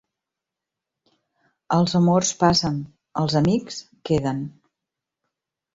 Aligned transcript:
Els 1.77 1.95
amors 2.01 2.33
passen, 2.41 2.81
els 3.25 3.39
amics 3.45 3.79
queden. 4.11 4.45